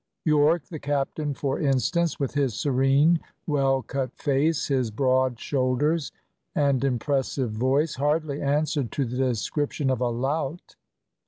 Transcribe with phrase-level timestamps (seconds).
[0.25, 6.11] Yorke, the captain, for instance, with his serene, well cut face, his broad shoulders
[6.55, 10.75] and impressive voice hardly answered to the description of a lout.